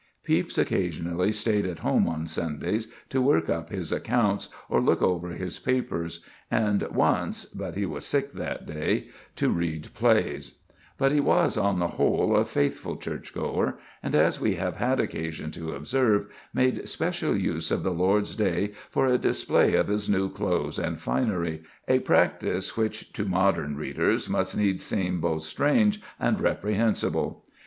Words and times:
Pepys 0.25 0.57
occasionally 0.57 1.31
stayed 1.31 1.63
at 1.63 1.77
home 1.85 2.09
on 2.09 2.25
Sundays 2.25 2.87
to 3.09 3.21
work 3.21 3.51
up 3.51 3.69
his 3.69 3.91
accounts, 3.91 4.49
or 4.67 4.81
look 4.81 4.99
over 4.99 5.29
his 5.29 5.59
papers, 5.59 6.21
and 6.49 6.81
once 6.91 7.45
(but 7.45 7.75
he 7.75 7.85
was 7.85 8.03
sick 8.03 8.31
that 8.31 8.65
day) 8.65 9.09
to 9.35 9.51
read 9.51 9.93
plays; 9.93 10.57
but 10.97 11.11
he 11.11 11.19
was, 11.19 11.55
on 11.55 11.77
the 11.77 11.87
whole, 11.87 12.35
a 12.35 12.43
faithful 12.45 12.97
church 12.97 13.31
goer, 13.31 13.77
and, 14.01 14.15
as 14.15 14.41
we 14.41 14.55
have 14.55 14.77
had 14.77 14.99
occasion 14.99 15.51
to 15.51 15.73
observe, 15.73 16.25
made 16.51 16.89
special 16.89 17.37
use 17.37 17.69
of 17.69 17.83
the 17.83 17.93
Lord's 17.93 18.35
Day 18.35 18.71
for 18.89 19.05
a 19.05 19.19
display 19.19 19.75
of 19.75 19.87
his 19.87 20.09
new 20.09 20.31
clothes 20.31 20.79
and 20.79 20.99
finery, 20.99 21.61
a 21.87 21.99
practice 21.99 22.75
which 22.75 23.13
to 23.13 23.23
modern 23.25 23.75
readers 23.77 24.27
must 24.27 24.57
needs 24.57 24.83
seem 24.83 25.21
both 25.21 25.43
strange 25.43 26.01
and 26.19 26.41
reprehensible. 26.41 27.45